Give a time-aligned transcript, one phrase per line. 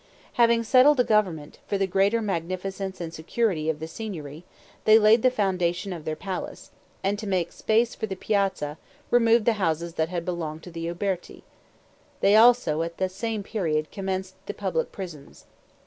[0.33, 4.43] Having settled the government, for the greater magnificence and security of the Signory,
[4.85, 6.71] they laid the foundation of their palace;
[7.03, 8.79] and to make space for the piazza,
[9.11, 11.43] removed the houses that had belonged to the Uberti;
[12.19, 15.45] they also at the same period commenced the public prisons.